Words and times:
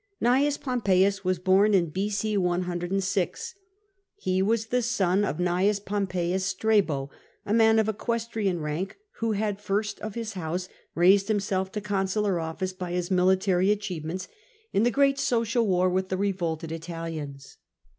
Gnaeus 0.19 0.57
Pompeius 0.57 1.23
was 1.23 1.37
born 1.37 1.75
in 1.75 1.91
B.c. 1.91 2.35
"106. 2.35 3.53
He 4.15 4.41
was 4.41 4.65
the 4.65 4.81
son 4.81 5.23
of 5.23 5.37
Gn. 5.37 5.85
Pompeius 5.85 6.43
Strabo, 6.43 7.11
a 7.45 7.53
man 7.53 7.77
of 7.77 7.87
equestrian 7.87 8.61
rank, 8.61 8.97
who 9.17 9.33
had 9.33 9.61
(first 9.61 9.99
of 9.99 10.15
his 10.15 10.33
house) 10.33 10.67
raised 10.95 11.27
himself 11.27 11.71
to 11.73 11.81
consular 11.81 12.39
office 12.39 12.73
by 12.73 12.93
his 12.93 13.11
military 13.11 13.69
achievements 13.69 14.27
in 14.73 14.81
the 14.81 14.89
great 14.89 15.19
Social 15.19 15.67
war 15.67 15.87
with 15.87 16.09
the 16.09 16.17
revolted 16.17 16.71
Italians. 16.71 17.57